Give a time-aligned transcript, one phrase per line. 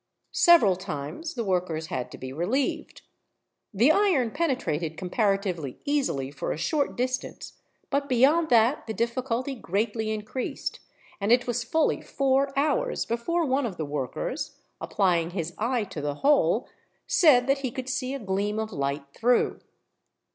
[0.33, 3.03] Several times, the workers had to be relieved.
[3.71, 10.09] The iron penetrated comparatively easily for a short distance, but beyond that the difficulty greatly
[10.09, 10.79] increased;
[11.19, 16.01] and it was fully four hours before one of the workers, applying his eye to
[16.01, 16.67] the hole,
[17.05, 19.59] said that he could see a gleam of light through.